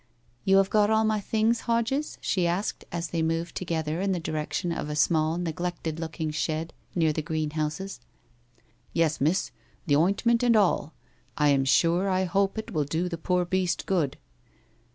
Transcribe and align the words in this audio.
'You 0.45 0.57
have 0.57 0.71
got 0.71 0.89
all 0.89 1.03
my 1.03 1.19
things, 1.19 1.59
Hodges?' 1.69 2.17
she 2.21 2.47
asked, 2.47 2.85
as 2.91 3.09
they 3.09 3.21
moved 3.21 3.53
together 3.55 4.01
in 4.01 4.13
the 4.13 4.19
direction 4.19 4.71
of 4.71 4.89
a 4.89 4.95
small 4.95 5.37
neglected 5.37 5.99
looking 5.99 6.31
shed 6.31 6.73
near 6.95 7.13
the 7.13 7.21
greenhouses.' 7.21 7.99
Yes, 8.93 9.21
miss. 9.21 9.51
The 9.85 9.95
ointment 9.97 10.41
and 10.41 10.55
all. 10.55 10.95
I 11.37 11.49
am 11.49 11.65
sure 11.65 12.09
I 12.09 12.23
hope 12.23 12.57
it 12.57 12.71
will 12.71 12.83
do 12.85 13.09
the 13.09 13.17
poor 13.19 13.45
beast 13.45 13.85
good.' 13.85 14.17